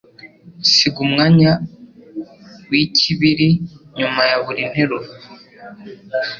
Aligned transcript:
Siga 0.71 0.99
umwanya 1.05 1.51
wikibiri 2.69 3.49
nyuma 3.97 4.21
ya 4.29 4.37
buri 4.43 4.61
nteruro. 4.71 5.07